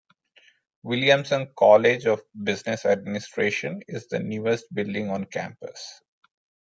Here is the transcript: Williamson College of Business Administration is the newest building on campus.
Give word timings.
Williamson 0.81 1.53
College 1.55 2.05
of 2.07 2.23
Business 2.43 2.85
Administration 2.85 3.83
is 3.87 4.07
the 4.07 4.17
newest 4.17 4.65
building 4.73 5.11
on 5.11 5.25
campus. 5.25 6.01